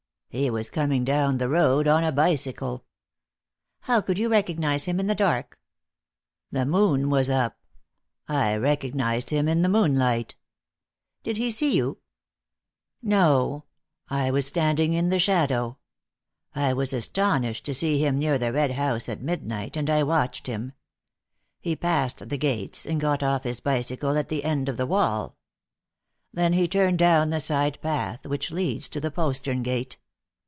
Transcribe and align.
He 0.33 0.49
was 0.49 0.69
coming 0.69 1.03
down 1.03 1.39
the 1.39 1.49
road 1.49 1.89
on 1.89 2.05
a 2.05 2.11
bicycle." 2.13 2.85
"How 3.81 3.99
could 3.99 4.17
you 4.17 4.29
recognise 4.29 4.85
him 4.85 4.97
in 4.97 5.07
the 5.07 5.13
dark?" 5.13 5.59
"The 6.53 6.65
moon 6.65 7.09
was 7.09 7.29
up. 7.29 7.59
I 8.29 8.55
recognised 8.55 9.29
him 9.29 9.49
in 9.49 9.61
the 9.61 9.67
moonlight." 9.67 10.37
"Did 11.23 11.35
he 11.35 11.51
see 11.51 11.75
you?" 11.75 11.97
"No; 13.03 13.65
I 14.09 14.31
was 14.31 14.47
standing 14.47 14.93
in 14.93 15.09
the 15.09 15.19
shadow. 15.19 15.77
I 16.55 16.71
was 16.71 16.93
astonished 16.93 17.65
to 17.65 17.73
see 17.73 17.99
him 17.99 18.17
near 18.17 18.37
the 18.37 18.53
Red 18.53 18.71
House 18.71 19.09
at 19.09 19.21
midnight, 19.21 19.75
and 19.75 19.89
I 19.89 20.01
watched 20.01 20.47
him. 20.47 20.71
He 21.59 21.75
passed 21.75 22.29
the 22.29 22.37
gates, 22.37 22.85
and 22.85 23.01
got 23.01 23.21
off 23.21 23.43
his 23.43 23.59
bicycle 23.59 24.17
at 24.17 24.29
the 24.29 24.45
end 24.45 24.69
of 24.69 24.77
the 24.77 24.87
wall. 24.87 25.35
Then 26.31 26.53
he 26.53 26.69
turned 26.69 26.99
down 26.99 27.31
the 27.31 27.41
side 27.41 27.81
path 27.81 28.25
which 28.25 28.49
leads 28.49 28.87
to 28.87 29.01
the 29.01 29.11
postern 29.11 29.61
gate. 29.61 29.97